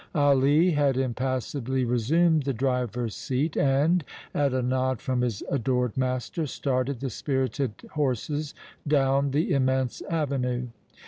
Ali 0.15 0.71
had 0.71 0.97
impassibly 0.97 1.85
resumed 1.85 2.41
the 2.41 2.53
driver's 2.55 3.13
seat 3.15 3.55
and, 3.55 4.03
at 4.33 4.51
a 4.51 4.63
nod 4.63 4.99
from 4.99 5.21
his 5.21 5.43
adored 5.51 5.95
master, 5.95 6.47
started 6.47 7.01
the 7.01 7.11
spirited 7.11 7.73
horses 7.91 8.55
down 8.87 9.29
the 9.29 9.53
immense 9.53 10.01
avenue. 10.09 10.69